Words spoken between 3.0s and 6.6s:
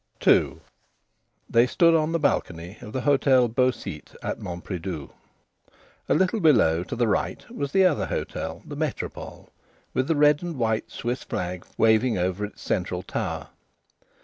Hôtel Beau Site of Mont Pridoux. A little